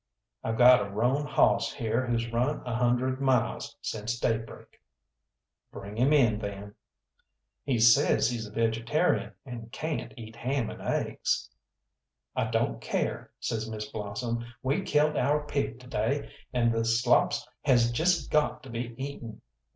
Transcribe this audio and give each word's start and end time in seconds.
"I've 0.43 0.57
got 0.57 0.81
a 0.81 0.89
roan 0.89 1.27
hawss 1.27 1.71
here 1.73 2.07
who's 2.07 2.33
run 2.33 2.63
a 2.65 2.73
hundred 2.75 3.21
miles 3.21 3.77
since 3.83 4.19
daybreak." 4.19 4.81
"Bring 5.71 5.95
him 5.95 6.11
in, 6.11 6.39
then." 6.39 6.73
"He 7.63 7.77
says 7.77 8.27
he's 8.27 8.47
a 8.47 8.51
vegetarian, 8.51 9.33
and 9.45 9.71
cayn't 9.71 10.15
eat 10.17 10.35
ham 10.35 10.71
and 10.71 10.81
eggs." 10.81 11.51
"I 12.35 12.45
don't 12.49 12.81
care," 12.81 13.29
says 13.39 13.69
Miss 13.69 13.91
Blossom; 13.91 14.43
"we 14.63 14.81
killed 14.81 15.15
our 15.17 15.45
pig 15.45 15.79
to 15.81 15.87
day, 15.87 16.31
and 16.51 16.73
the 16.73 16.83
slops 16.83 17.47
has 17.63 17.91
just 17.91 18.31
got 18.31 18.63
to 18.63 18.71
be 18.71 18.95
eaten. 18.97 19.43